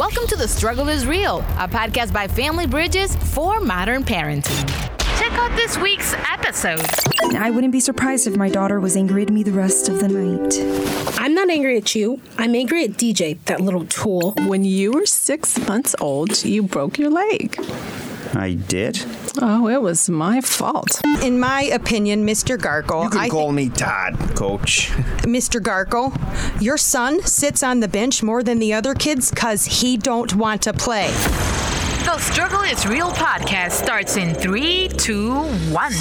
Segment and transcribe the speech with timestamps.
[0.00, 4.66] Welcome to The Struggle is Real, a podcast by Family Bridges for modern parenting.
[5.18, 6.80] Check out this week's episode.
[7.36, 10.08] I wouldn't be surprised if my daughter was angry at me the rest of the
[10.08, 10.56] night.
[11.20, 12.18] I'm not angry at you.
[12.38, 14.32] I'm angry at DJ, that little tool.
[14.46, 17.62] When you were six months old, you broke your leg.
[18.32, 19.04] I did.
[19.40, 21.00] Oh, it was my fault.
[21.22, 22.56] In my opinion, Mr.
[22.58, 24.88] Garkle, You can I call thi- me Todd, Coach.
[25.22, 25.60] Mr.
[25.60, 26.12] Garkle,
[26.60, 30.62] your son sits on the bench more than the other kids because he don't want
[30.62, 31.08] to play.
[32.04, 35.32] The Struggle is Real podcast starts in three, two,
[35.70, 35.92] one.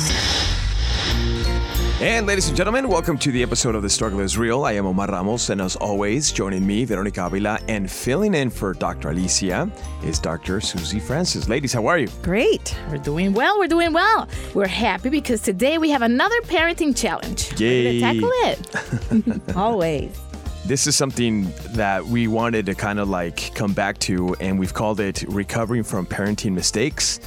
[2.01, 4.63] And ladies and gentlemen, welcome to the episode of The Struggle is Real.
[4.63, 8.73] I am Omar Ramos, and as always, joining me, Veronica Avila, and filling in for
[8.73, 9.09] Dr.
[9.09, 9.69] Alicia
[10.05, 10.61] is Dr.
[10.61, 11.49] Susie Francis.
[11.49, 12.07] Ladies, how are you?
[12.21, 12.73] Great.
[12.89, 13.59] We're doing well.
[13.59, 14.29] We're doing well.
[14.53, 17.59] We're happy because today we have another parenting challenge.
[17.59, 17.99] Yay.
[17.99, 19.41] tackle it.
[19.57, 20.17] Always.
[20.65, 24.73] This is something that we wanted to kind of like come back to, and we've
[24.73, 27.19] called it Recovering from Parenting Mistakes.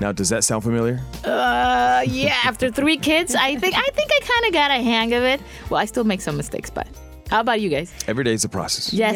[0.00, 1.00] Now, does that sound familiar?
[1.24, 2.36] Uh, yeah.
[2.44, 5.40] After three kids, I think I think I kind of got a hang of it.
[5.70, 6.86] Well, I still make some mistakes, but
[7.30, 7.92] how about you guys?
[8.06, 8.92] Every day is a process.
[8.92, 9.14] Yes.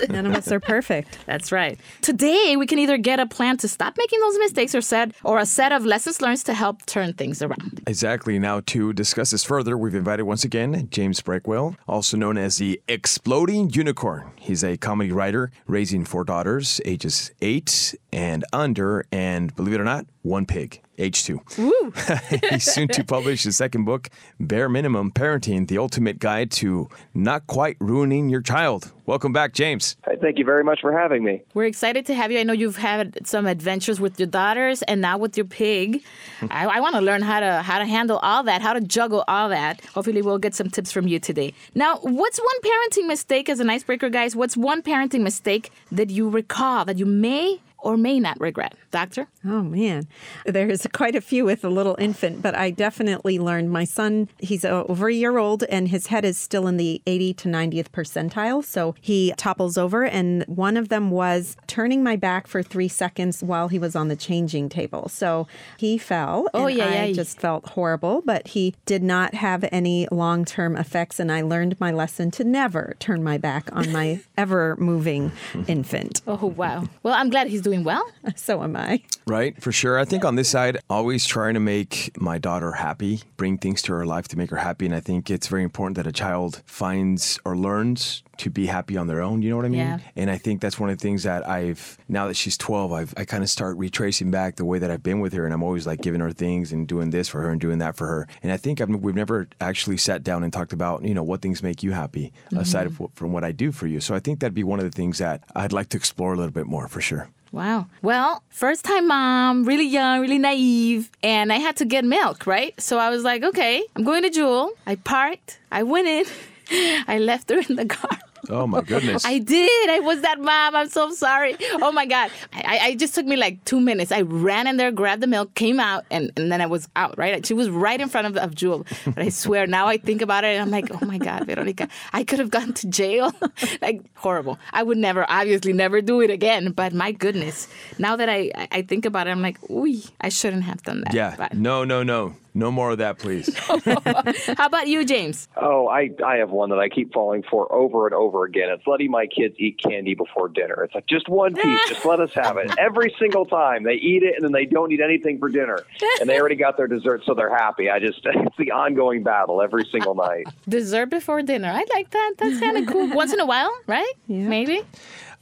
[0.00, 0.08] Yes.
[0.08, 1.18] None of us are perfect.
[1.26, 1.78] That's right.
[2.02, 5.38] Today we can either get a plan to stop making those mistakes or set or
[5.38, 7.82] a set of lessons learned to help turn things around.
[7.86, 8.38] Exactly.
[8.38, 12.80] Now, to discuss this further, we've invited once again James Breakwell, also known as the
[12.88, 14.30] Xploding Unicorn.
[14.36, 19.84] He's a comedy writer raising four daughters, ages eight and under, and believe it or
[19.84, 21.40] not, one pig, age two.
[22.50, 24.08] He's soon to publish his second book,
[24.40, 28.92] Bare Minimum Parenting The Ultimate Guide to Not Quite Ruining Your Child.
[29.06, 29.96] Welcome back, James.
[30.04, 31.40] Hey, thank you very much for having me.
[31.54, 32.40] We're excited to have you.
[32.40, 36.02] I know you've had some adventures with your daughters and now with your pig.
[36.50, 39.24] I, I want to learn how to how to handle all that, how to juggle
[39.28, 39.84] all that.
[39.94, 41.54] Hopefully, we'll get some tips from you today.
[41.74, 44.34] Now, what's one parenting mistake as an icebreaker, guys?
[44.34, 49.28] What's one parenting mistake that you recall that you may or may not regret, Doctor?
[49.44, 50.08] Oh, man.
[50.44, 54.64] There's quite a few with a little infant, but I definitely learned my son, he's
[54.64, 58.64] over a year old and his head is still in the 80 to 90th percentile.
[58.64, 60.04] So he topples over.
[60.04, 64.08] And one of them was turning my back for three seconds while he was on
[64.08, 65.08] the changing table.
[65.08, 65.46] So
[65.76, 66.48] he fell.
[66.52, 67.12] Oh, and yeah, I yeah.
[67.12, 71.20] just felt horrible, but he did not have any long term effects.
[71.20, 75.30] And I learned my lesson to never turn my back on my ever moving
[75.68, 76.22] infant.
[76.26, 76.88] Oh, wow.
[77.02, 78.04] Well, I'm glad he's doing well.
[78.34, 79.02] So am I.
[79.26, 79.98] Right, for sure.
[79.98, 83.92] I think on this side, always trying to make my daughter happy, bring things to
[83.92, 84.84] her life to make her happy.
[84.84, 88.96] And I think it's very important that a child finds or learns to be happy
[88.96, 89.42] on their own.
[89.42, 89.80] You know what I mean?
[89.80, 89.98] Yeah.
[90.14, 93.14] And I think that's one of the things that I've, now that she's 12, I've,
[93.16, 95.44] I kind of start retracing back the way that I've been with her.
[95.44, 97.96] And I'm always like giving her things and doing this for her and doing that
[97.96, 98.28] for her.
[98.42, 101.40] And I think I've, we've never actually sat down and talked about, you know, what
[101.40, 102.86] things make you happy aside mm-hmm.
[102.88, 104.00] of what, from what I do for you.
[104.00, 106.36] So I think that'd be one of the things that I'd like to explore a
[106.36, 107.28] little bit more for sure.
[107.56, 107.86] Wow.
[108.02, 112.78] Well, first time mom, really young, really naive, and I had to get milk, right?
[112.78, 114.72] So I was like, okay, I'm going to Jewel.
[114.86, 116.26] I parked, I went in,
[117.08, 118.18] I left her in the car.
[118.50, 119.24] Oh my goodness.
[119.24, 119.90] I did.
[119.90, 120.76] I was that mom.
[120.76, 121.56] I'm so sorry.
[121.82, 122.30] Oh my God.
[122.52, 124.12] I, I just took me like two minutes.
[124.12, 127.16] I ran in there, grabbed the milk, came out, and, and then I was out,
[127.18, 127.44] right?
[127.44, 128.86] She was right in front of, of Jewel.
[129.04, 131.88] But I swear, now I think about it, and I'm like, oh my God, Veronica,
[132.12, 133.32] I could have gone to jail.
[133.82, 134.58] like, horrible.
[134.72, 136.72] I would never, obviously, never do it again.
[136.72, 137.68] But my goodness,
[137.98, 139.86] now that I, I think about it, I'm like, ooh,
[140.20, 141.14] I shouldn't have done that.
[141.14, 141.34] Yeah.
[141.36, 142.34] But- No, no, no.
[142.56, 143.54] No more of that, please.
[143.58, 145.46] How about you, James?
[145.60, 148.70] Oh, I, I have one that I keep falling for over and over again.
[148.70, 150.82] It's letting my kids eat candy before dinner.
[150.82, 152.70] It's like just one piece, just let us have it.
[152.78, 155.84] Every single time they eat it and then they don't eat anything for dinner.
[156.18, 157.90] And they already got their dessert, so they're happy.
[157.90, 160.46] I just, it's the ongoing battle every single night.
[160.66, 161.68] Dessert before dinner.
[161.68, 162.34] I like that.
[162.38, 163.14] That's kind of cool.
[163.14, 164.10] Once in a while, right?
[164.28, 164.48] Yeah.
[164.48, 164.80] Maybe.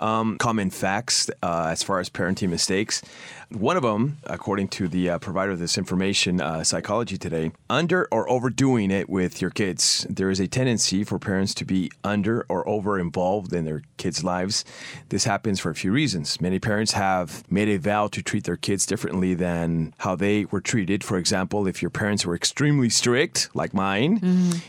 [0.00, 3.03] Um, common facts uh, as far as parenting mistakes.
[3.50, 8.09] One of them, according to the uh, provider of this information, uh, Psychology Today, under
[8.10, 10.06] or overdoing it with your kids.
[10.10, 14.25] There is a tendency for parents to be under or over involved in their kids'
[14.25, 14.65] lives.
[15.11, 16.40] This happens for a few reasons.
[16.40, 20.61] Many parents have made a vow to treat their kids differently than how they were
[20.61, 21.05] treated.
[21.05, 24.20] For example, if your parents were extremely strict, like mine,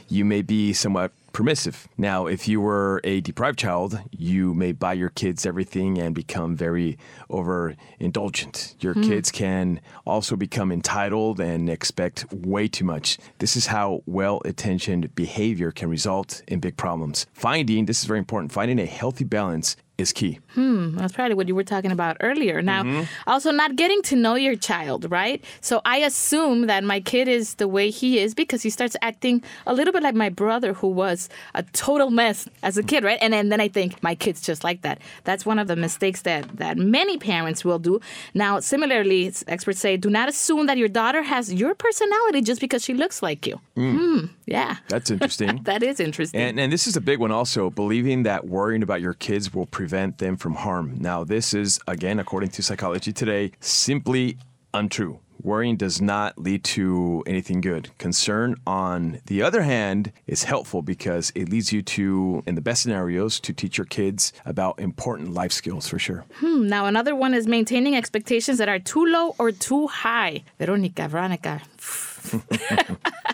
[0.09, 1.89] you may be somewhat permissive.
[1.97, 6.55] Now, if you were a deprived child, you may buy your kids everything and become
[6.55, 6.97] very
[7.29, 8.81] overindulgent.
[8.81, 9.01] Your hmm.
[9.01, 13.17] kids can also become entitled and expect way too much.
[13.39, 17.27] This is how well intentioned behavior can result in big problems.
[17.33, 20.39] Finding, this is very important, finding a healthy balance is key.
[20.53, 22.61] Hmm, That's probably what you were talking about earlier.
[22.61, 25.43] Now, also not getting to know your child, right?
[25.61, 29.43] So I assume that my kid is the way he is because he starts acting
[29.65, 33.19] a little bit like my brother, who was a total mess as a kid, right?
[33.21, 34.99] And, then then I think my kid's just like that.
[35.23, 37.99] That's one of the mistakes that that many parents will do.
[38.33, 42.83] Now, similarly, experts say do not assume that your daughter has your personality just because
[42.83, 43.59] she looks like you.
[43.75, 44.25] Hmm.
[44.45, 45.61] Yeah, That's interesting.
[45.63, 46.39] that is interesting.
[46.39, 49.65] And, and this is a big one also, believing that worrying about your kids will
[49.85, 50.95] prevent them from harm.
[50.97, 54.35] Now, this is, again, according to Psychology Today, simply
[54.73, 55.19] untrue.
[55.43, 57.91] Worrying does not lead to anything good.
[57.99, 62.81] Concern, on the other hand, is helpful because it leads you to, in the best
[62.81, 66.25] scenarios, to teach your kids about important life skills for sure.
[66.39, 70.43] Hmm, now, another one is maintaining expectations that are too low or too high.
[70.57, 71.61] Veronica, Veronica.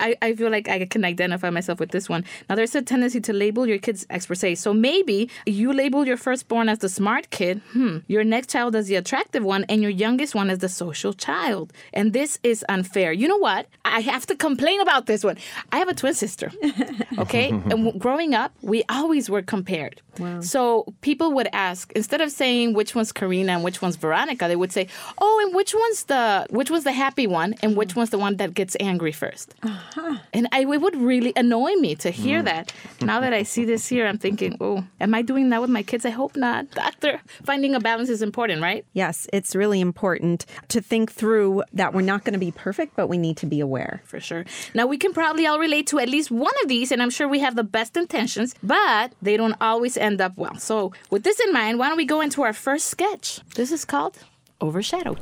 [0.00, 2.24] I, I feel like I can identify myself with this one.
[2.48, 4.54] Now, there's a tendency to label your kids expert say.
[4.54, 8.86] So maybe you label your firstborn as the smart kid, hmm, your next child as
[8.88, 11.72] the attractive one, and your youngest one as the social child.
[11.92, 13.12] And this is unfair.
[13.12, 13.66] You know what?
[13.84, 15.36] I have to complain about this one.
[15.72, 16.50] I have a twin sister,
[17.18, 17.50] okay?
[17.50, 20.00] and w- growing up, we always were compared.
[20.42, 24.56] So people would ask, instead of saying which one's Karina and which one's Veronica, they
[24.56, 24.86] would say,
[25.18, 28.36] "Oh, and which one's the which was the happy one, and which one's the one
[28.36, 29.12] that gets angry
[29.60, 32.44] 1st And I, it would really annoy me to hear mm.
[32.44, 32.72] that.
[33.00, 35.82] Now that I see this here, I'm thinking, "Oh, am I doing that with my
[35.82, 36.04] kids?
[36.04, 38.84] I hope not." Doctor, finding a balance is important, right?
[38.92, 43.08] Yes, it's really important to think through that we're not going to be perfect, but
[43.08, 44.02] we need to be aware.
[44.04, 44.44] For sure.
[44.74, 47.28] Now we can probably all relate to at least one of these, and I'm sure
[47.28, 50.56] we have the best intentions, but they don't always end up well.
[50.56, 53.40] So, with this in mind, why don't we go into our first sketch?
[53.54, 54.18] This is called
[54.60, 55.18] Overshadowed.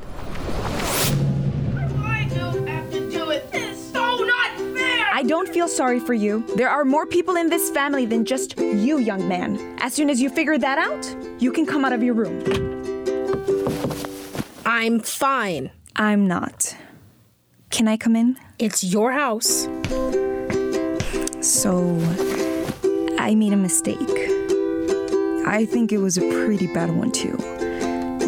[5.41, 6.45] Don't feel sorry for you.
[6.55, 9.79] There are more people in this family than just you, young man.
[9.81, 12.37] As soon as you figure that out, you can come out of your room.
[14.67, 15.71] I'm fine.
[15.97, 16.77] I'm not.
[17.71, 18.37] Can I come in?
[18.59, 19.67] It's your house.
[21.41, 21.99] So,
[23.19, 23.97] I made a mistake.
[25.47, 27.39] I think it was a pretty bad one, too.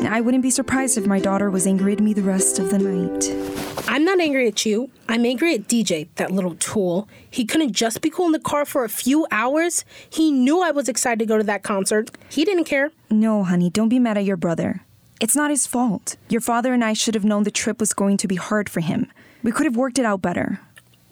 [0.09, 2.79] I wouldn't be surprised if my daughter was angry at me the rest of the
[2.79, 3.52] night.
[3.89, 4.91] I'm not angry at you.
[5.09, 7.09] I'm angry at DJ, that little tool.
[7.31, 9.85] He couldn't just be cool in the car for a few hours.
[10.09, 12.11] He knew I was excited to go to that concert.
[12.31, 12.91] He didn't care.
[13.11, 14.83] No, honey, don't be mad at your brother.
[15.21, 16.17] It's not his fault.
[16.29, 18.81] Your father and I should have known the trip was going to be hard for
[18.81, 19.11] him.
[19.43, 20.61] We could have worked it out better.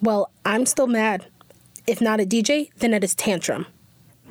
[0.01, 1.27] Well, I'm still mad.
[1.85, 3.67] If not at DJ, then at his tantrum.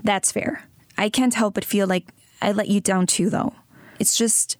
[0.02, 0.64] That's fair.
[0.98, 2.06] I can't help but feel like
[2.42, 3.54] I let you down too, though.
[3.98, 4.56] It's just,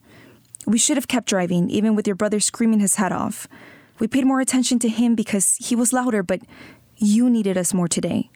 [0.67, 3.49] we should have kept driving, even with your brother screaming his head off.
[3.99, 6.41] We paid more attention to him because he was louder, but
[6.97, 8.31] you needed us more today.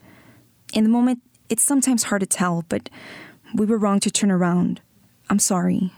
[0.73, 2.89] In the moment, it's sometimes hard to tell, but
[3.55, 4.81] we were wrong to turn around.
[5.31, 5.93] I'm sorry.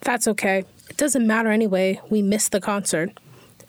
[0.00, 0.64] That's okay.
[0.90, 2.00] It doesn't matter anyway.
[2.10, 3.10] We missed the concert.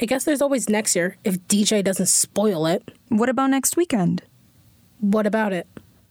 [0.02, 2.92] I guess there's always next year if DJ doesn't spoil it.
[3.10, 4.24] What about next weekend?
[5.00, 5.68] What about it?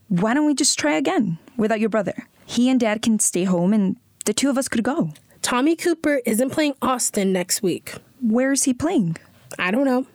[0.07, 2.27] Why don't we just try again without your brother?
[2.45, 5.11] He and dad can stay home and the two of us could go.
[5.45, 7.93] Tommy Cooper isn't playing Austin next week.
[8.19, 9.15] Where's he playing?
[9.59, 10.07] I don't know.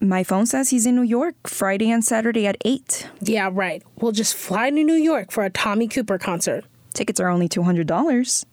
[0.00, 3.08] My phone says he's in New York Friday and Saturday at 8.
[3.20, 3.80] Yeah, right.
[4.00, 6.64] We'll just fly to New York for a Tommy Cooper concert.
[6.94, 8.44] Tickets are only $200.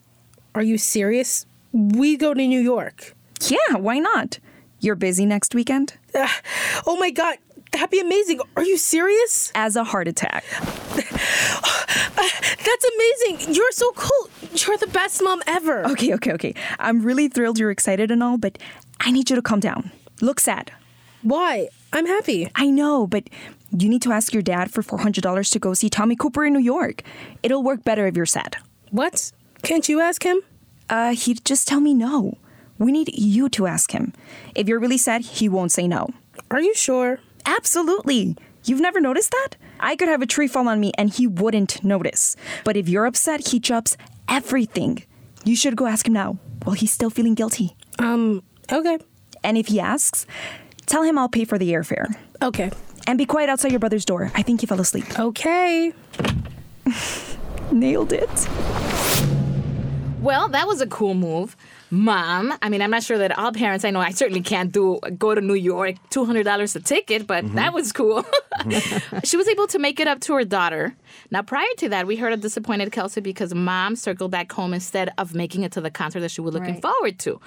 [0.53, 1.47] Are you serious?
[1.73, 3.15] We go to New York.
[3.47, 4.37] Yeah, why not?
[4.81, 5.97] You're busy next weekend?
[6.13, 6.27] Uh,
[6.85, 7.39] oh my god,
[7.71, 8.39] that'd be amazing.
[8.55, 9.51] Are you serious?
[9.55, 10.45] As a heart attack.
[12.15, 13.55] That's amazing.
[13.55, 14.29] You're so cool.
[14.67, 15.85] You're the best mom ever.
[15.87, 16.53] Okay, okay, okay.
[16.79, 18.57] I'm really thrilled you're excited and all, but
[18.99, 19.91] I need you to calm down.
[20.21, 20.71] Look sad.
[21.23, 21.69] Why?
[21.93, 22.49] I'm happy.
[22.55, 23.29] I know, but
[23.77, 26.59] you need to ask your dad for $400 to go see Tommy Cooper in New
[26.59, 27.03] York.
[27.43, 28.57] It'll work better if you're sad.
[28.89, 29.31] What?
[29.63, 30.41] Can't you ask him?
[30.89, 32.37] Uh, he'd just tell me no.
[32.77, 34.13] We need you to ask him.
[34.55, 36.09] If you're really sad, he won't say no.
[36.49, 37.19] Are you sure?
[37.45, 38.35] Absolutely.
[38.65, 39.55] You've never noticed that?
[39.79, 42.35] I could have a tree fall on me and he wouldn't notice.
[42.63, 43.97] But if you're upset, he drops
[44.31, 45.03] everything.
[45.43, 47.75] You should go ask him now while he's still feeling guilty.
[47.99, 48.97] Um, okay.
[49.43, 50.25] And if he asks,
[50.85, 52.15] tell him I'll pay for the airfare.
[52.41, 52.71] Okay.
[53.05, 54.31] And be quiet outside your brother's door.
[54.33, 55.19] I think he fell asleep.
[55.19, 55.93] Okay.
[57.71, 58.29] Nailed it.
[60.21, 61.55] Well, that was a cool move.
[61.93, 64.99] Mom, I mean, I'm not sure that all parents I know, I certainly can't do
[65.17, 68.23] go to New York, $200 a ticket, but that was cool.
[69.25, 70.95] she was able to make it up to her daughter.
[71.31, 75.11] Now, prior to that, we heard a disappointed Kelsey because mom circled back home instead
[75.17, 76.81] of making it to the concert that she was looking Right.
[76.81, 77.41] forward to.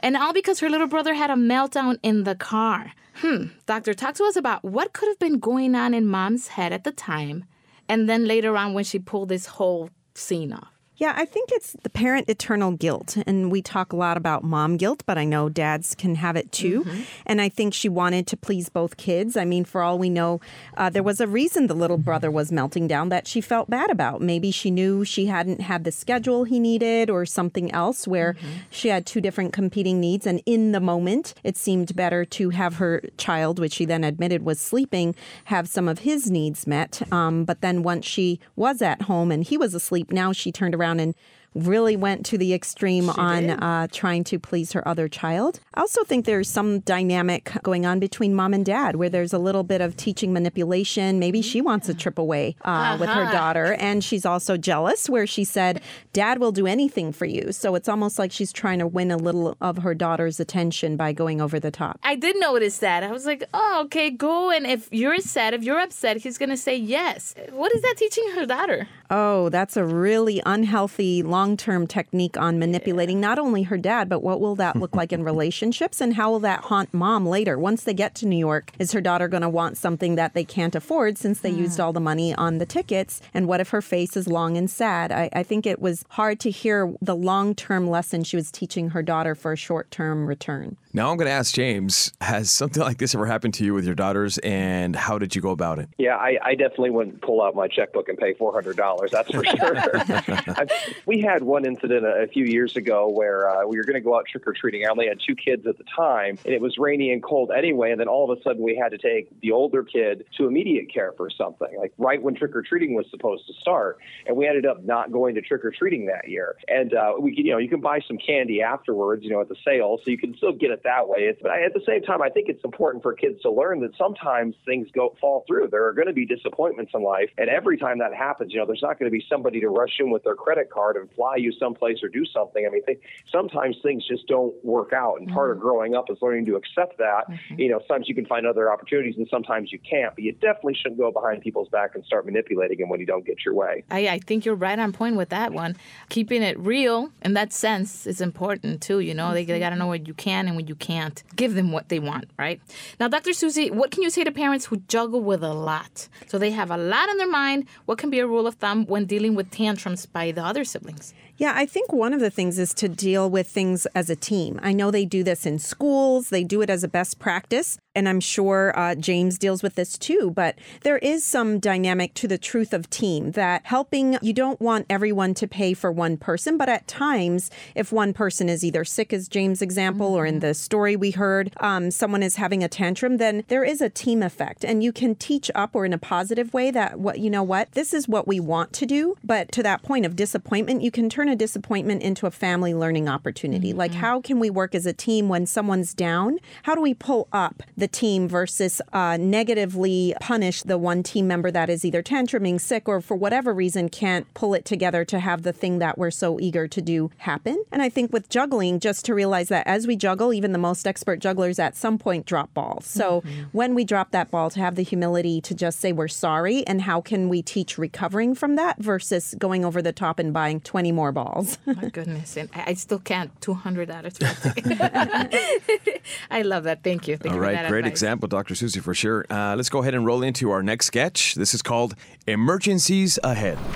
[0.00, 2.92] And all because her little brother had a meltdown in the car.
[3.14, 3.46] Hmm.
[3.66, 6.84] Doctor, talk to us about what could have been going on in mom's head at
[6.84, 7.46] the time
[7.88, 10.77] and then later on when she pulled this whole scene off?
[10.98, 13.16] Yeah, I think it's the parent eternal guilt.
[13.26, 16.50] And we talk a lot about mom guilt, but I know dads can have it
[16.50, 16.82] too.
[16.84, 17.00] Mm-hmm.
[17.24, 19.36] And I think she wanted to please both kids.
[19.36, 20.40] I mean, for all we know,
[20.76, 23.90] uh, there was a reason the little brother was melting down that she felt bad
[23.90, 24.20] about.
[24.20, 28.48] Maybe she knew she hadn't had the schedule he needed or something else where Mm-hmm.
[28.70, 30.26] she had two different competing needs.
[30.26, 34.44] And in the moment, it seemed better to have her child, which she then admitted
[34.44, 35.14] was sleeping,
[35.44, 37.00] have some of his needs met.
[37.12, 40.74] Um, but then once she was at home and he was asleep, now she turned
[40.74, 41.14] around and
[41.54, 45.58] really went to the extreme on uh, trying to please her other child.
[45.74, 49.38] I also think there's some dynamic going on between mom and dad where there's a
[49.38, 51.18] little bit of teaching manipulation.
[51.18, 53.32] Maybe she wants a trip away uh, with her Uh-huh.
[53.32, 55.80] daughter, and she's also jealous, where she said,
[56.12, 57.50] Dad will do anything for you.
[57.52, 61.12] So it's almost like she's trying to win a little of her daughter's attention by
[61.12, 61.98] going over the top.
[62.04, 63.02] I did notice that.
[63.02, 64.50] I was like, oh, okay, go.
[64.50, 67.34] And if you're sad, if you're upset, he's going to say yes.
[67.50, 68.86] What is that teaching her daughter?
[69.10, 74.22] Oh, that's a really unhealthy long term technique on manipulating not only her dad, but
[74.22, 77.58] what will that look like in relationships and how will that haunt mom later?
[77.58, 80.44] Once they get to New York, is her daughter going to want something that they
[80.44, 81.82] can't afford since they used hmm.
[81.82, 83.22] all the money on the tickets?
[83.32, 85.10] And what if her face is long and sad?
[85.10, 88.90] I, I think it was hard to hear the long term lesson she was teaching
[88.90, 90.76] her daughter for a short term return.
[90.98, 93.86] Now I'm going to ask James: Has something like this ever happened to you with
[93.86, 95.88] your daughters, and how did you go about it?
[95.96, 99.12] Yeah, I, I definitely wouldn't pull out my checkbook and pay four hundred dollars.
[99.12, 99.76] That's for sure.
[99.78, 100.66] I,
[101.06, 104.00] we had one incident a, a few years ago where uh, we were going to
[104.00, 104.86] go out trick or treating.
[104.86, 107.92] I only had two kids at the time, and it was rainy and cold anyway.
[107.92, 110.92] And then all of a sudden, we had to take the older kid to immediate
[110.92, 113.98] care for something, like right when trick or treating was supposed to start.
[114.26, 116.56] And we ended up not going to trick or treating that year.
[116.66, 119.56] And uh, we, you know, you can buy some candy afterwards, you know, at the
[119.64, 121.28] sale, so you can still get it that way.
[121.28, 123.80] It's, but I, at the same time, I think it's important for kids to learn
[123.80, 125.68] that sometimes things go fall through.
[125.70, 128.66] There are going to be disappointments in life, and every time that happens, you know,
[128.66, 131.36] there's not going to be somebody to rush in with their credit card and fly
[131.36, 132.66] you someplace or do something.
[132.66, 132.98] I mean, they,
[133.30, 135.66] sometimes things just don't work out, and part of mm-hmm.
[135.66, 137.28] growing up is learning to accept that.
[137.28, 137.60] Mm-hmm.
[137.60, 140.14] You know, sometimes you can find other opportunities, and sometimes you can't.
[140.14, 143.26] But you definitely shouldn't go behind people's back and start manipulating them when you don't
[143.26, 143.84] get your way.
[143.90, 145.76] I, I think you're right on point with that one.
[146.08, 149.00] Keeping it real in that sense is important too.
[149.00, 149.80] You know, they, they got to mm-hmm.
[149.80, 151.22] know what you can and what you can't.
[151.36, 152.60] Give them what they want, right?
[153.00, 153.32] Now, Dr.
[153.32, 156.08] Susie, what can you say to parents who juggle with a lot?
[156.26, 157.66] So they have a lot on their mind.
[157.86, 161.14] What can be a rule of thumb when dealing with tantrums by the other siblings?
[161.38, 164.58] Yeah, I think one of the things is to deal with things as a team.
[164.60, 168.08] I know they do this in schools, they do it as a best practice, and
[168.08, 170.32] I'm sure uh, James deals with this too.
[170.34, 174.86] But there is some dynamic to the truth of team that helping, you don't want
[174.90, 179.12] everyone to pay for one person, but at times, if one person is either sick,
[179.12, 183.16] as James' example, or in the story we heard, um, someone is having a tantrum,
[183.16, 184.64] then there is a team effect.
[184.64, 187.72] And you can teach up or in a positive way that, what you know what,
[187.72, 189.16] this is what we want to do.
[189.24, 193.08] But to that point of disappointment, you can turn a disappointment into a family learning
[193.08, 193.72] opportunity.
[193.72, 196.38] Like, how can we work as a team when someone's down?
[196.64, 201.50] How do we pull up the team versus uh, negatively punish the one team member
[201.50, 205.42] that is either tantruming, sick, or for whatever reason can't pull it together to have
[205.42, 207.62] the thing that we're so eager to do happen?
[207.70, 210.86] And I think with juggling, just to realize that as we juggle, even the most
[210.86, 212.86] expert jugglers at some point drop balls.
[212.86, 216.66] So when we drop that ball, to have the humility to just say we're sorry
[216.66, 220.60] and how can we teach recovering from that versus going over the top and buying
[220.60, 221.58] 20 more balls.
[221.66, 224.76] My goodness, and I I still can't 200 out of 20.
[226.30, 226.82] I love that.
[226.82, 227.16] Thank you.
[227.16, 227.92] Thank All you for that great advice.
[227.92, 228.54] example, Dr.
[228.54, 229.24] Susie, for sure.
[229.30, 231.34] Uh, let's go ahead and roll into our next sketch.
[231.34, 231.94] This is called
[232.26, 233.58] Emergencies Ahead.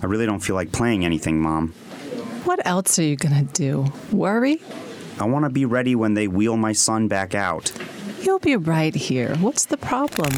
[0.00, 1.74] I really don't feel like playing anything, Mom.
[2.44, 3.92] What else are you going to do?
[4.12, 4.60] Worry?
[5.20, 7.72] I want to be ready when they wheel my son back out.
[8.22, 9.34] You'll be right here.
[9.36, 10.32] What's the problem?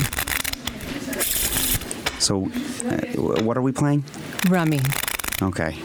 [2.19, 4.04] So, uh, what are we playing?
[4.49, 4.80] Rummy.
[5.42, 5.76] Okay.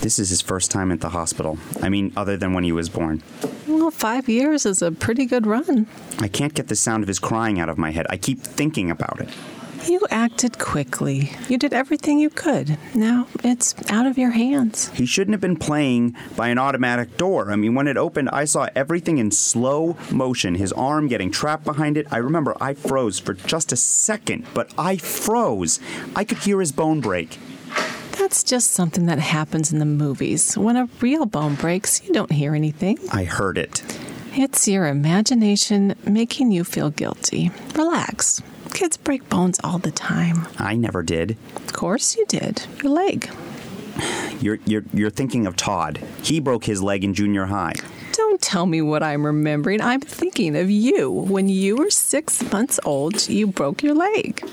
[0.00, 1.58] This is his first time at the hospital.
[1.82, 3.22] I mean, other than when he was born.
[3.66, 5.86] Well, five years is a pretty good run.
[6.18, 8.06] I can't get the sound of his crying out of my head.
[8.10, 9.28] I keep thinking about it.
[9.86, 11.32] You acted quickly.
[11.48, 12.78] You did everything you could.
[12.94, 14.88] Now it's out of your hands.
[14.90, 17.50] He shouldn't have been playing by an automatic door.
[17.50, 20.54] I mean, when it opened, I saw everything in slow motion.
[20.54, 22.06] His arm getting trapped behind it.
[22.10, 25.80] I remember I froze for just a second, but I froze.
[26.16, 27.38] I could hear his bone break.
[28.12, 30.56] That's just something that happens in the movies.
[30.56, 32.98] When a real bone breaks, you don't hear anything.
[33.12, 33.82] I heard it.
[34.32, 37.50] It's your imagination making you feel guilty.
[37.74, 38.42] Relax.
[38.74, 40.48] Kids break bones all the time.
[40.58, 41.36] I never did.
[41.54, 42.66] Of course you did.
[42.82, 43.30] Your leg.
[44.40, 46.00] You're, you're, you're thinking of Todd.
[46.22, 47.74] He broke his leg in junior high.
[48.12, 49.80] Don't tell me what I'm remembering.
[49.80, 51.08] I'm thinking of you.
[51.08, 54.44] When you were six months old, you broke your leg.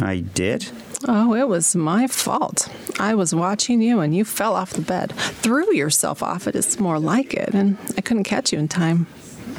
[0.00, 0.70] I did?
[1.08, 2.68] Oh, it was my fault.
[3.00, 5.12] I was watching you and you fell off the bed.
[5.12, 9.06] Threw yourself off it is more like it, and I couldn't catch you in time.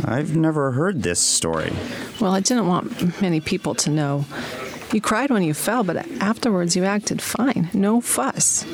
[0.06, 1.74] I've never heard this story.
[2.20, 4.26] Well, I didn't want many people to know.
[4.94, 7.70] You cried when you fell, but afterwards you acted fine.
[7.74, 8.66] No fuss.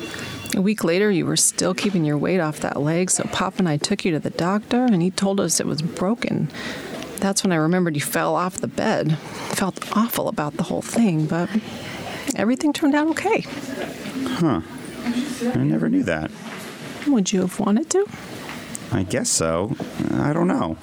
[0.54, 3.68] A week later, you were still keeping your weight off that leg, so Pop and
[3.68, 6.48] I took you to the doctor, and he told us it was broken.
[7.16, 9.18] That's when I remembered you fell off the bed.
[9.18, 11.48] Felt awful about the whole thing, but
[12.36, 13.40] everything turned out okay.
[13.40, 14.60] Huh.
[15.52, 16.30] I never knew that.
[17.08, 18.06] Would you have wanted to?
[18.92, 19.74] I guess so.
[20.12, 20.76] I don't know.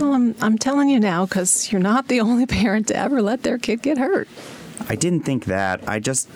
[0.00, 3.42] Well, I'm, I'm telling you now because you're not the only parent to ever let
[3.42, 4.28] their kid get hurt.
[4.88, 5.86] I didn't think that.
[5.88, 6.28] I just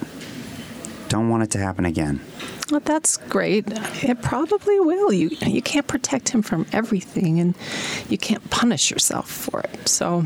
[1.09, 2.21] don't want it to happen again.
[2.71, 3.65] Well, that's great.
[4.03, 5.13] It probably will.
[5.13, 7.55] You you can't protect him from everything, and
[8.09, 9.89] you can't punish yourself for it.
[9.89, 10.25] So,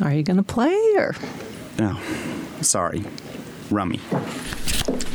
[0.00, 1.14] are you going to play or?
[1.78, 1.98] No.
[2.60, 3.04] Sorry.
[3.70, 4.00] Rummy.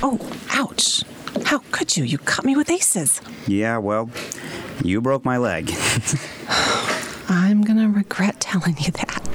[0.03, 0.19] Oh,
[0.51, 1.03] ouch!
[1.45, 2.03] How could you?
[2.03, 3.21] You cut me with aces.
[3.47, 4.09] Yeah, well,
[4.83, 5.73] you broke my leg.
[7.31, 9.29] I'm going to regret telling you that.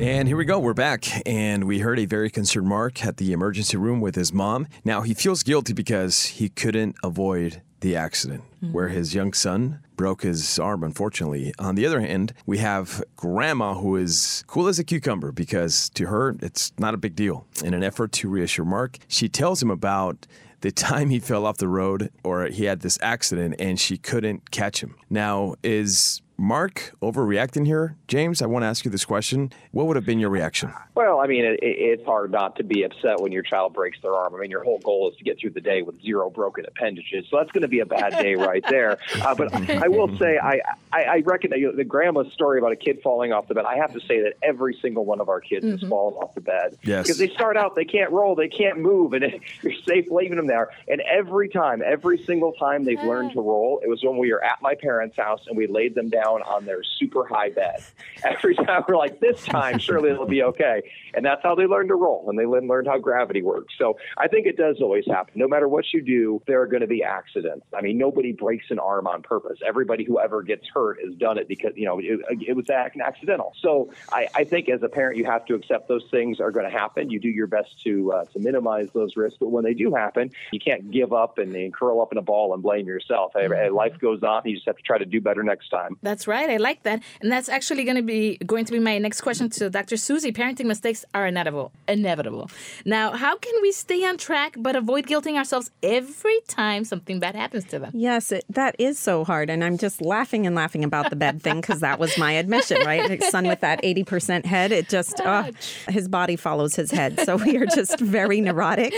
[0.00, 0.58] And here we go.
[0.58, 1.06] We're back.
[1.24, 4.66] And we heard a very concerned Mark at the emergency room with his mom.
[4.84, 8.72] Now, he feels guilty because he couldn't avoid the accident mm-hmm.
[8.72, 11.54] where his young son broke his arm, unfortunately.
[11.60, 16.06] On the other hand, we have grandma who is cool as a cucumber because to
[16.06, 17.46] her, it's not a big deal.
[17.62, 20.26] In an effort to reassure Mark, she tells him about
[20.60, 24.50] the time he fell off the road or he had this accident and she couldn't
[24.50, 24.96] catch him.
[25.08, 27.96] Now, is Mark overreacting here?
[28.06, 29.52] James, I want to ask you this question.
[29.72, 30.72] What would have been your reaction?
[30.94, 34.14] Well, I mean, it, it's hard not to be upset when your child breaks their
[34.14, 34.36] arm.
[34.36, 37.26] I mean, your whole goal is to get through the day with zero broken appendages,
[37.28, 38.98] so that's going to be a bad day right there.
[39.18, 40.60] Uh, but I will say, I
[40.92, 43.64] I, I reckon you know, the grandma's story about a kid falling off the bed.
[43.64, 46.40] I have to say that every single one of our kids has fallen off the
[46.40, 47.04] bed Yes.
[47.04, 49.24] because they start out, they can't roll, they can't move, and
[49.62, 50.70] you're safe leaving them there.
[50.86, 54.42] And every time, every single time they've learned to roll, it was when we were
[54.42, 57.82] at my parents' house and we laid them down on their super high bed.
[58.24, 60.82] Every time we're like, this time, surely it'll be okay.
[61.14, 63.74] And that's how they learned to roll, and they learned how gravity works.
[63.78, 65.34] So I think it does always happen.
[65.36, 67.66] No matter what you do, there are going to be accidents.
[67.76, 69.58] I mean, nobody breaks an arm on purpose.
[69.66, 73.00] Everybody who ever gets hurt has done it because you know it, it was ac-
[73.00, 73.52] accidental.
[73.60, 76.70] So I, I think as a parent, you have to accept those things are going
[76.70, 77.10] to happen.
[77.10, 80.30] You do your best to uh, to minimize those risks, but when they do happen,
[80.52, 83.32] you can't give up and, and curl up in a ball and blame yourself.
[83.34, 84.42] Hey, Life goes on.
[84.44, 85.96] You just have to try to do better next time.
[86.02, 86.50] That's right.
[86.50, 89.50] I like that, and that's actually going to be going to be my next question
[89.50, 89.96] to Dr.
[89.96, 90.32] Susie.
[90.32, 91.72] Parenting mistakes are inevitable.
[91.86, 92.50] Inevitable.
[92.84, 97.34] Now, how can we stay on track but avoid guilting ourselves every time something bad
[97.34, 97.92] happens to them?
[97.94, 99.50] Yes, it, that is so hard.
[99.50, 102.80] And I'm just laughing and laughing about the bed thing because that was my admission,
[102.84, 103.22] right?
[103.24, 105.50] Son with that 80% head, it just, oh,
[105.88, 107.20] his body follows his head.
[107.20, 108.94] So we are just very neurotic.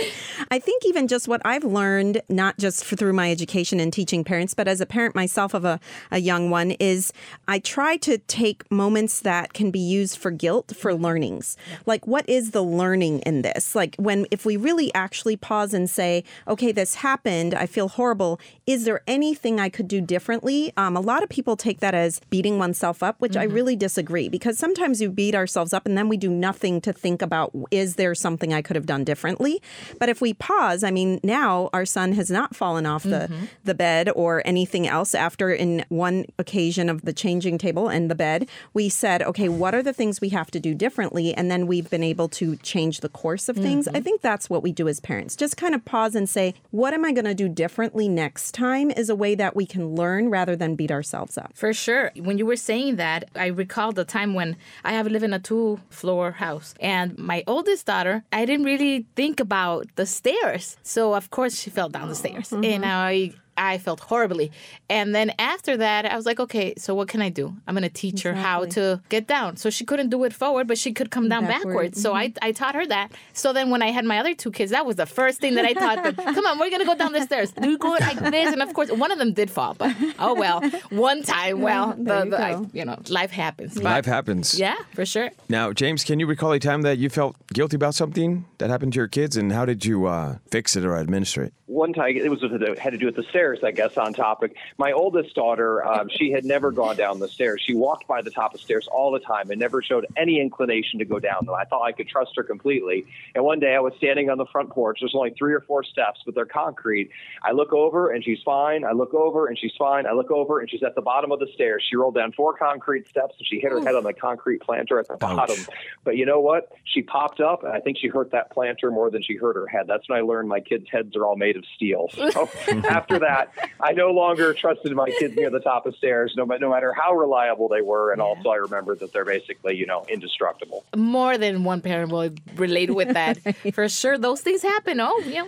[0.49, 4.53] I think even just what I've learned, not just through my education and teaching parents,
[4.53, 5.79] but as a parent myself of a,
[6.11, 7.10] a young one, is
[7.47, 11.57] I try to take moments that can be used for guilt for learnings.
[11.85, 13.75] Like, what is the learning in this?
[13.75, 18.39] Like, when, if we really actually pause and say, okay, this happened, I feel horrible.
[18.65, 20.73] Is there anything I could do differently?
[20.77, 24.29] Um, a lot of people take that as beating oneself up, which I really disagree
[24.29, 27.95] because sometimes we beat ourselves up and then we do nothing to think about, is
[27.95, 29.61] there something I could have done differently?
[29.99, 33.31] But if we pause, I mean, now our son has not fallen off the,
[33.63, 38.15] the bed or anything else after in one occasion of the changing table and the
[38.15, 41.33] bed, we said, okay, what are the things we have to do differently?
[41.33, 43.87] And then we've been able to change the course of things.
[43.87, 44.03] I mm-hmm.
[44.03, 45.35] think that's what we do as parents.
[45.35, 48.91] Just kind of pause and say, what am I going to do differently next time
[48.91, 51.51] is a way that we can learn rather than beat ourselves up.
[51.55, 52.11] For sure.
[52.17, 55.39] When you were saying that, I recalled the time when I have live in a
[55.39, 60.77] two floor house and my oldest daughter, I didn't really think about the stairs.
[60.83, 62.51] So of course she fell down the stairs.
[62.51, 62.83] And mm-hmm.
[62.85, 64.51] I I felt horribly.
[64.89, 67.55] And then after that, I was like, okay, so what can I do?
[67.67, 69.55] I'm going to teach her how to get down.
[69.57, 71.73] So she couldn't do it forward, but she could come down Backward.
[71.73, 72.01] backwards.
[72.01, 73.11] So I, I taught her that.
[73.33, 75.65] So then when I had my other two kids, that was the first thing that
[75.65, 76.15] I taught them.
[76.35, 77.51] Come on, we're going to go down the stairs.
[77.51, 78.51] Do go like this.
[78.51, 80.61] And of course, one of them did fall, but oh well.
[80.89, 83.75] One time, well, the, you the, I, you know, life happens.
[83.75, 84.57] But Life happens.
[84.57, 85.29] Yeah, for sure.
[85.49, 88.93] Now, James, can you recall a time that you felt guilty about something that happened
[88.93, 91.53] to your kids, and how did you uh, fix it or administer it?
[91.71, 93.97] one time it was with the, had to do with the stairs stairs, I guess,
[93.97, 94.55] on topic.
[94.77, 97.61] My oldest daughter, um, she had never gone down the stairs.
[97.65, 100.99] She walked by the top of stairs all the time and never showed any inclination
[100.99, 101.55] to go down them.
[101.55, 103.05] I thought I could trust her completely.
[103.35, 104.99] And one day I was standing on the front porch.
[105.01, 107.09] There's only three or four steps, but they're concrete.
[107.43, 108.83] I look over and she's fine.
[108.83, 110.05] I look over and she's fine.
[110.05, 111.85] I look over and she's at the bottom of the stairs.
[111.89, 114.99] She rolled down four concrete steps and she hit her head on the concrete planter
[114.99, 115.57] at the bottom.
[116.03, 116.71] But you know what?
[116.83, 119.67] She popped up and I think she hurt that planter more than she hurt her
[119.67, 119.85] head.
[119.87, 122.09] That's when I learned my kids' heads are all made of steel.
[122.31, 122.49] So
[122.89, 123.30] after that,
[123.79, 127.13] I no longer trusted my kids near the top of stairs, no, no matter how
[127.13, 128.11] reliable they were.
[128.11, 130.83] And also, I remembered that they're basically, you know, indestructible.
[130.95, 133.37] More than one parent will relate with that.
[133.73, 134.99] For sure, those things happen.
[134.99, 135.45] Oh, yeah.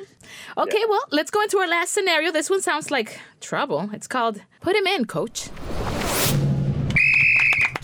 [0.58, 2.32] Okay, well, let's go into our last scenario.
[2.32, 3.90] This one sounds like trouble.
[3.94, 5.50] It's called Put Him In, Coach.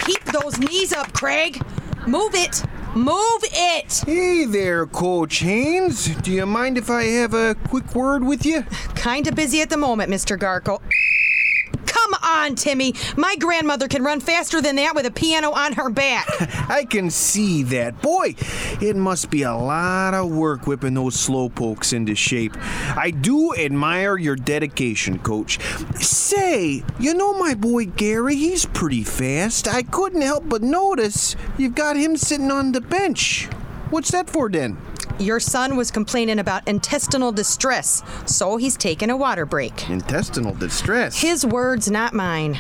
[0.06, 1.62] Keep those knees up, Craig.
[2.08, 2.64] Move it.
[2.96, 4.04] Move it.
[4.04, 6.08] Hey there, Coach Haynes.
[6.24, 8.66] Do you mind if I have a quick word with you?
[8.96, 10.36] Kinda busy at the moment, Mr.
[10.36, 10.82] Garkle.
[11.86, 12.96] Come on, Timmy.
[13.18, 16.28] My grandmother can run faster than that with a piano on her back.
[16.70, 18.02] I can see that.
[18.02, 18.36] Boy,
[18.82, 22.56] it must be a lot of work whipping those slowpokes into shape.
[22.96, 25.60] I do admire your dedication, Coach.
[25.96, 28.36] Say, you know my boy Gary?
[28.36, 29.68] He's pretty fast.
[29.68, 33.46] I couldn't help but notice you've got him sitting on the bench.
[33.90, 34.78] What's that for, then?
[35.20, 39.90] Your son was complaining about intestinal distress, so he's taking a water break.
[39.90, 41.20] Intestinal distress.
[41.20, 42.58] His words, not mine.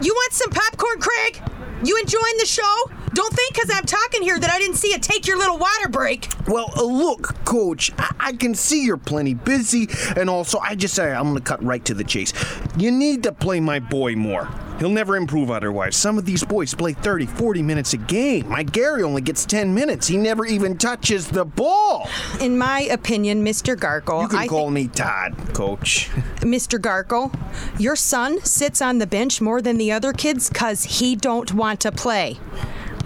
[0.00, 1.42] You want some popcorn, Craig?
[1.84, 2.90] You enjoying the show?
[3.12, 5.88] Don't think because I'm talking here that I didn't see you take your little water
[5.90, 6.26] break.
[6.48, 10.94] Well, uh, look, Coach, I-, I can see you're plenty busy, and also, I just
[10.94, 12.32] say I'm gonna cut right to the chase.
[12.78, 14.48] You need to play my boy more.
[14.82, 15.94] He'll never improve otherwise.
[15.94, 18.48] Some of these boys play 30, 40 minutes a game.
[18.48, 20.08] My Gary only gets 10 minutes.
[20.08, 22.08] He never even touches the ball.
[22.40, 23.76] In my opinion, Mr.
[23.76, 26.08] Garkle, You can I call me Todd, Coach.
[26.40, 26.80] Mr.
[26.80, 27.32] Garkle,
[27.78, 31.78] your son sits on the bench more than the other kids because he don't want
[31.82, 32.40] to play.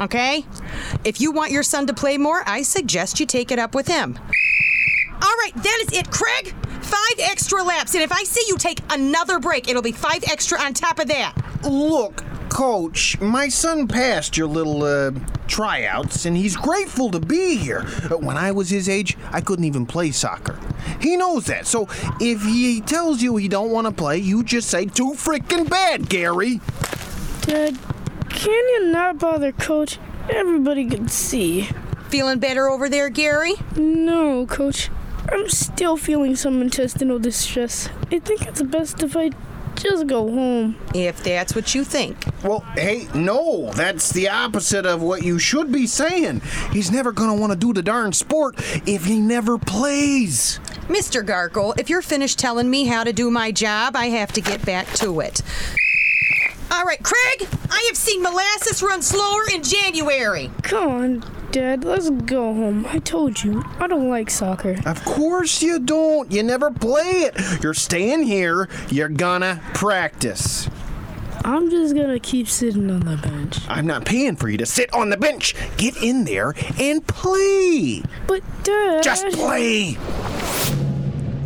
[0.01, 0.47] Okay?
[1.05, 3.87] If you want your son to play more, I suggest you take it up with
[3.87, 4.19] him.
[5.13, 6.55] All right, that is it, Craig.
[6.87, 10.61] Five extra laps, and if I see you take another break, it'll be five extra
[10.61, 11.35] on top of that.
[11.65, 15.11] Look, Coach, my son passed your little uh,
[15.49, 17.83] tryouts, and he's grateful to be here.
[18.21, 20.59] When I was his age, I couldn't even play soccer.
[21.01, 21.67] He knows that.
[21.67, 21.89] So
[22.21, 26.09] if he tells you he don't want to play, you just say too freaking bad,
[26.09, 26.61] Gary.
[27.43, 27.77] Dad,
[28.29, 29.99] can you not bother Coach?
[30.31, 31.69] Everybody can see.
[32.09, 33.55] Feeling better over there, Gary?
[33.75, 34.89] No, Coach.
[35.31, 37.89] I'm still feeling some intestinal distress.
[38.13, 39.31] I think it's best if I
[39.75, 40.77] just go home.
[40.95, 42.17] If that's what you think.
[42.43, 46.41] Well, hey, no, that's the opposite of what you should be saying.
[46.73, 50.59] He's never gonna want to do the darn sport if he never plays.
[50.89, 51.25] Mr.
[51.25, 54.65] Garkle, if you're finished telling me how to do my job, I have to get
[54.65, 55.43] back to it.
[56.71, 60.51] All right, Craig, I have seen molasses run slower in January.
[60.63, 62.87] Come on, Dad, let's go home.
[62.89, 64.77] I told you, I don't like soccer.
[64.85, 66.31] Of course you don't.
[66.31, 67.63] You never play it.
[67.63, 68.69] You're staying here.
[68.89, 70.69] You're gonna practice.
[71.45, 73.59] I'm just gonna keep sitting on the bench.
[73.69, 75.55] I'm not paying for you to sit on the bench.
[75.77, 78.03] Get in there and play.
[78.27, 79.05] But, Dad.
[79.05, 79.97] Just play.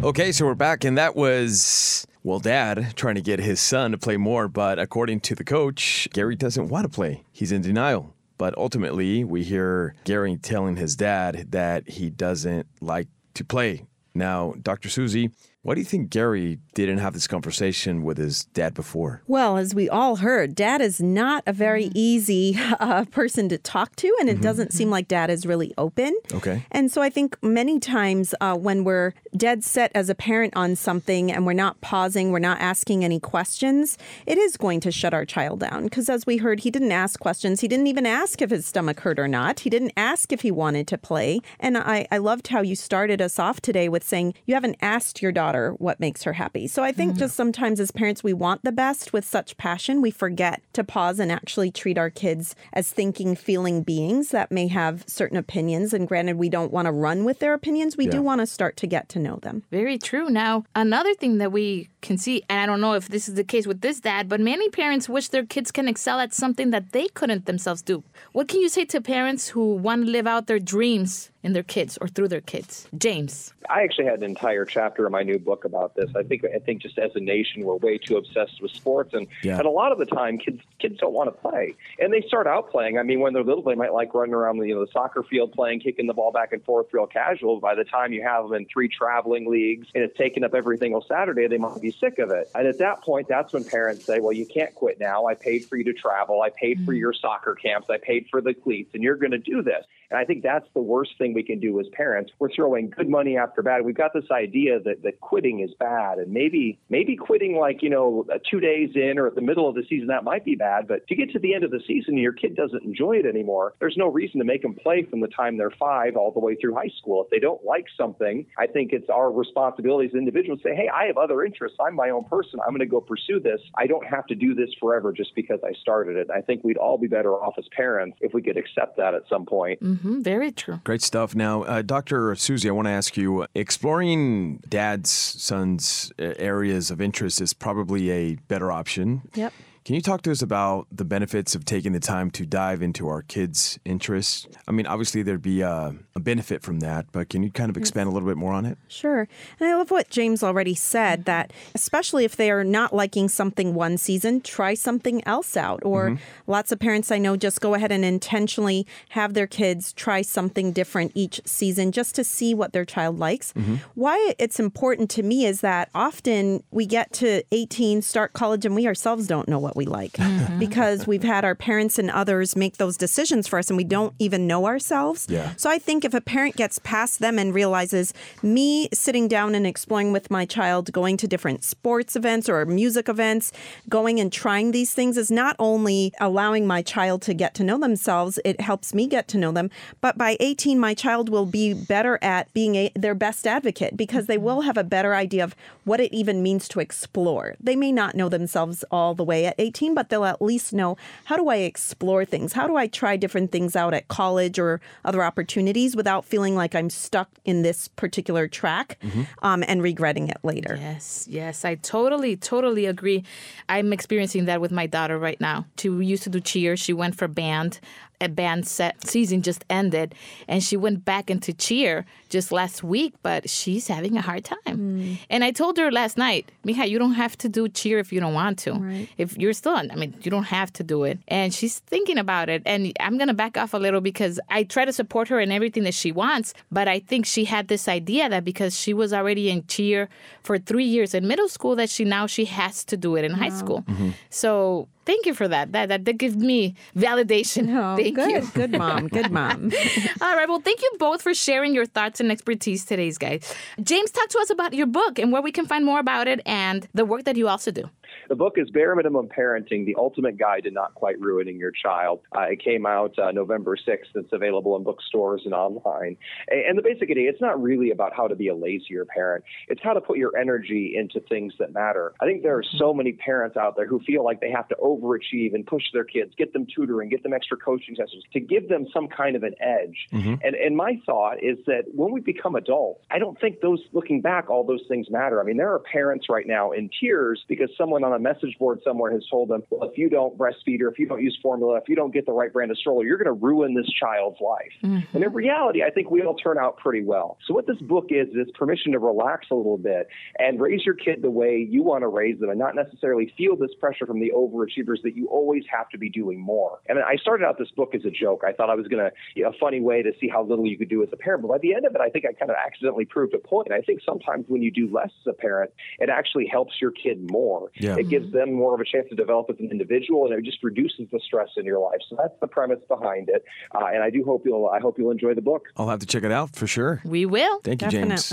[0.02, 3.98] Okay, so we're back, and that was, well, dad trying to get his son to
[3.98, 7.24] play more, but according to the coach, Gary doesn't want to play.
[7.32, 8.14] He's in denial.
[8.36, 13.84] But ultimately, we hear Gary telling his dad that he doesn't like to play.
[14.14, 14.88] Now, Dr.
[14.88, 15.30] Susie,
[15.62, 19.20] why do you think Gary didn't have this conversation with his dad before?
[19.26, 23.94] Well, as we all heard, dad is not a very easy uh, person to talk
[23.96, 26.16] to, and it doesn't seem like dad is really open.
[26.32, 26.64] Okay.
[26.70, 30.76] And so I think many times uh, when we're dead set as a parent on
[30.76, 35.12] something and we're not pausing, we're not asking any questions, it is going to shut
[35.12, 35.84] our child down.
[35.84, 37.60] Because as we heard, he didn't ask questions.
[37.60, 39.60] He didn't even ask if his stomach hurt or not.
[39.60, 41.40] He didn't ask if he wanted to play.
[41.58, 45.20] And I, I loved how you started us off today with saying you haven't asked
[45.20, 46.66] your daughter what makes her happy.
[46.66, 47.18] So I think mm.
[47.18, 51.18] just sometimes as parents, we want the best with such passion, we forget to pause
[51.18, 55.92] and actually treat our kids as thinking, feeling beings that may have certain opinions.
[55.92, 57.96] And granted, we don't want to run with their opinions.
[57.96, 59.62] We do want to start to get to know them.
[59.70, 60.28] Very true.
[60.30, 63.44] Now, another thing that we can see, and I don't know if this is the
[63.44, 66.92] case with this dad, but many parents wish their kids can excel at something that
[66.92, 68.02] they couldn't themselves do.
[68.32, 71.62] What can you say to parents who want to live out their dreams in their
[71.62, 72.88] kids or through their kids.
[72.96, 73.54] James.
[73.68, 76.10] I actually had an entire chapter in my new book about this.
[76.16, 79.26] I think I think just as a nation we're way too obsessed with sports and
[79.42, 79.58] Yeah.
[79.58, 81.74] and a lot of the time kids kids don't want to play.
[81.98, 82.98] And they start out playing.
[82.98, 85.22] I mean when they're little they might like running around the you know the soccer
[85.22, 87.60] field playing, kicking the ball back and forth real casual.
[87.60, 90.76] By the time you have them in three traveling leagues and it's taking up every
[90.78, 92.50] single Saturday, they might be sick of it.
[92.54, 95.26] And at that point that's when parents say, Well you can't quit now.
[95.26, 96.98] I paid for you to travel, I paid for mm.
[96.98, 99.84] your soccer camps, I paid for the cleats, and you're gonna do this.
[100.10, 102.32] And I think that's the worst thing we can do as parents.
[102.38, 103.84] We're throwing good money after bad.
[103.84, 106.18] We've got this idea that, that quitting is bad.
[106.18, 109.68] And maybe maybe quitting like, you know, uh, two days in or at the middle
[109.68, 110.88] of the season, that might be bad.
[110.88, 113.26] But to get to the end of the season and your kid doesn't enjoy it
[113.26, 116.40] anymore, there's no reason to make them play from the time they're five all the
[116.40, 117.24] way through high school.
[117.24, 120.88] If they don't like something, I think it's our responsibility as individuals to say, hey,
[120.92, 121.76] I have other interests.
[121.80, 122.60] I'm my own person.
[122.60, 123.60] I'm going to go pursue this.
[123.76, 126.28] I don't have to do this forever just because I started it.
[126.30, 129.22] I think we'd all be better off as parents if we could accept that at
[129.28, 129.80] some point.
[129.80, 130.80] hmm very true.
[130.84, 131.19] Great stuff.
[131.34, 132.34] Now, uh, Dr.
[132.34, 138.10] Susie, I want to ask you exploring dad's son's uh, areas of interest is probably
[138.10, 139.22] a better option.
[139.34, 139.52] Yep.
[139.84, 143.08] Can you talk to us about the benefits of taking the time to dive into
[143.08, 144.46] our kids' interests?
[144.68, 147.76] I mean, obviously, there'd be a, a benefit from that, but can you kind of
[147.76, 147.80] mm.
[147.80, 148.76] expand a little bit more on it?
[148.88, 149.26] Sure.
[149.58, 153.74] And I love what James already said that especially if they are not liking something
[153.74, 155.80] one season, try something else out.
[155.82, 156.22] Or mm-hmm.
[156.46, 160.72] lots of parents I know just go ahead and intentionally have their kids try something
[160.72, 163.54] different each season just to see what their child likes.
[163.54, 163.76] Mm-hmm.
[163.94, 168.74] Why it's important to me is that often we get to 18, start college, and
[168.74, 170.58] we ourselves don't know what we like mm-hmm.
[170.58, 174.14] because we've had our parents and others make those decisions for us and we don't
[174.18, 175.26] even know ourselves.
[175.28, 175.52] Yeah.
[175.56, 179.66] So I think if a parent gets past them and realizes me sitting down and
[179.66, 183.52] exploring with my child, going to different sports events or music events,
[183.88, 187.78] going and trying these things is not only allowing my child to get to know
[187.78, 191.74] themselves, it helps me get to know them, but by 18 my child will be
[191.74, 195.54] better at being a, their best advocate because they will have a better idea of
[195.84, 197.54] what it even means to explore.
[197.60, 200.96] They may not know themselves all the way at 18, but they'll at least know
[201.24, 202.52] how do I explore things?
[202.52, 206.74] How do I try different things out at college or other opportunities without feeling like
[206.74, 208.98] I'm stuck in this particular track
[209.42, 210.76] um, and regretting it later?
[210.80, 213.24] Yes, yes, I totally, totally agree.
[213.68, 215.66] I'm experiencing that with my daughter right now.
[215.78, 216.76] She used to do cheer.
[216.76, 217.80] She went for band.
[218.20, 220.14] A band set season just ended,
[220.46, 223.14] and she went back into cheer just last week.
[223.22, 224.58] But she's having a hard time.
[224.66, 225.18] Mm.
[225.30, 228.20] And I told her last night, Mija, you don't have to do cheer if you
[228.20, 228.72] don't want to.
[229.18, 231.18] If you're still, I mean, you don't have to do it.
[231.28, 232.62] And she's thinking about it.
[232.66, 235.84] And I'm gonna back off a little because I try to support her in everything
[235.84, 236.54] that she wants.
[236.70, 240.08] But I think she had this idea that because she was already in cheer
[240.42, 243.32] for three years in middle school, that she now she has to do it in
[243.32, 243.82] high school.
[243.82, 244.10] Mm-hmm.
[244.28, 245.72] So thank you for that.
[245.72, 247.64] That that, that gives me validation.
[247.76, 248.50] Oh, thank good, you.
[248.54, 249.72] good mom, good mom.
[250.20, 250.48] All right.
[250.48, 253.54] Well, thank you both for sharing your thoughts and expertise today, guys.
[253.82, 256.40] James, talk to us about your book and where we can find more about it
[256.46, 257.84] and the work that you also do.
[258.30, 262.20] The book is Bare Minimum Parenting, the ultimate guide to not quite ruining your child.
[262.32, 264.06] Uh, it came out uh, November 6th.
[264.14, 266.16] It's available in bookstores and online.
[266.48, 269.42] A- And the basic idea, it's not really about how to be a lazier parent.
[269.66, 272.12] It's how to put your energy into things that matter.
[272.20, 274.76] I think there are so many parents out there who feel like they have to
[274.76, 278.68] overachieve and push their kids, get them tutoring, get them extra coaching sessions to give
[278.68, 280.06] them some kind of an edge.
[280.44, 284.20] And, and my thought is that when we become adults, I don't think those, looking
[284.20, 285.40] back, all those things matter.
[285.40, 288.80] I mean, there are parents right now in tears because someone on a message board
[288.84, 291.76] somewhere has told them, well, if you don't breastfeed or if you don't use formula,
[291.76, 294.40] if you don't get the right brand of stroller, you're going to ruin this child's
[294.40, 294.72] life.
[294.82, 295.16] Mm-hmm.
[295.16, 297.38] And in reality, I think we all turn out pretty well.
[297.46, 300.94] So what this book is, is permission to relax a little bit and raise your
[300.94, 304.20] kid the way you want to raise them and not necessarily feel this pressure from
[304.20, 306.80] the overachievers that you always have to be doing more.
[306.88, 308.42] And I started out this book as a joke.
[308.46, 310.66] I thought I was going to, you know, a funny way to see how little
[310.66, 311.42] you could do as a parent.
[311.42, 313.72] But by the end of it, I think I kind of accidentally proved a point.
[313.72, 317.30] I think sometimes when you do less as a parent, it actually helps your kid
[317.30, 317.70] more.
[317.76, 317.96] Yeah.
[317.96, 320.62] It gives them more of a chance to develop as an individual, and it just
[320.62, 322.00] reduces the stress in your life.
[322.08, 323.44] So that's the premise behind it.
[323.74, 325.68] Uh, and I do hope you'll, I hope you'll enjoy the book.
[325.76, 327.00] I'll have to check it out for sure.
[327.04, 327.60] We will.
[327.60, 328.32] Thank you, James.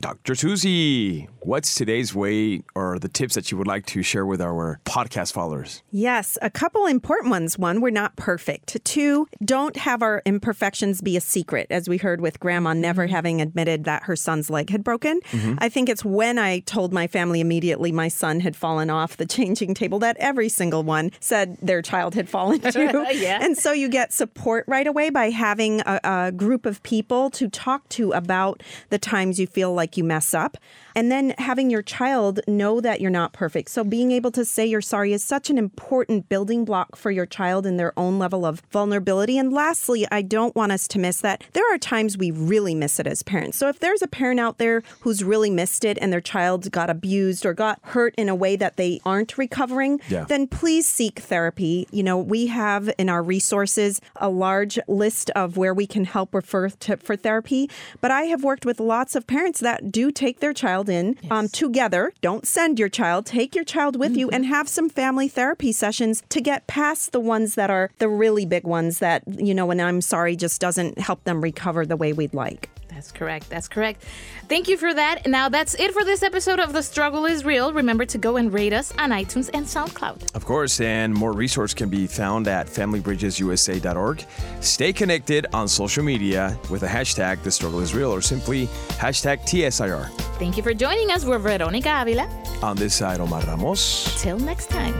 [0.00, 0.34] Dr.
[0.34, 4.80] Susie, what's today's way or the tips that you would like to share with our
[4.84, 5.82] podcast followers?
[5.90, 7.58] Yes, a couple important ones.
[7.58, 8.82] One, we're not perfect.
[8.84, 13.40] Two, don't have our imperfections be a secret, as we heard with Grandma never having
[13.40, 15.20] admitted that her son's leg had broken.
[15.58, 19.26] I think it's when I told my family immediately my son had fallen off the
[19.26, 23.04] changing table that every single one said their child had fallen too.
[23.12, 23.38] Yeah.
[23.42, 27.48] And so you get support right away by having a, a group of people to
[27.48, 30.56] talk to about the times you feel like you mess up.
[30.94, 33.70] And then having your child know that you're not perfect.
[33.70, 37.26] So being able to say you're sorry is such an important building block for your
[37.26, 39.38] child in their own level of vulnerability.
[39.38, 42.98] And lastly, I don't want us to miss that there are times we really miss
[42.98, 43.56] it as parents.
[43.58, 46.90] So if there's a parent out there who's really missed it and their child got
[46.90, 50.24] abused or got hurt in a way that they aren't recovering, Yeah.
[50.24, 51.86] then please seek therapy.
[51.90, 56.34] You know, we have in our resources a large list of where we can help
[56.34, 57.68] refer to, for therapy.
[58.00, 61.48] But I have worked with lots of parents that do take their child in um,
[61.48, 62.12] together.
[62.20, 66.22] Don't send your child, take your child with you and have some family therapy sessions
[66.30, 69.82] to get past the ones that are the really big ones that, you know, and
[69.82, 72.70] I'm sorry, just doesn't help them recover the way we'd like.
[73.00, 73.48] That's correct.
[73.48, 74.04] That's correct.
[74.46, 75.26] Thank you for that.
[75.26, 77.72] Now, that's it for this episode of The Struggle is Real.
[77.72, 80.34] Remember to go and rate us on iTunes and SoundCloud.
[80.34, 84.26] Of course, and more resource can be found at familybridgesusa.org.
[84.60, 88.66] Stay connected on social media with the hashtag The Struggle is Real or simply
[88.98, 90.10] hashtag TSIR.
[90.38, 91.24] Thank you for joining us.
[91.24, 92.28] We're Veronica Avila.
[92.62, 94.20] On this side, Omar Ramos.
[94.20, 94.92] Till next time.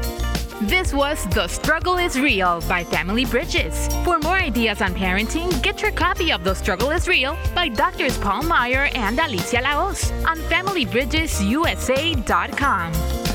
[0.64, 3.88] This was The Struggle is Real by Family Bridges.
[4.04, 8.18] For more ideas on parenting, get your copy of The Struggle is Real by Doctors
[8.18, 13.29] Paul Meyer and Alicia Laos on FamilyBridgesUSA.com.